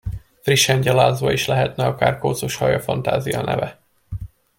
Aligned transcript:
Frissen 0.41 0.81
gyalázva 0.81 1.31
is 1.31 1.47
lehetne 1.47 1.85
akár 1.85 2.17
kócos 2.17 2.55
haja 2.55 2.79
fantázianeve. 2.81 3.79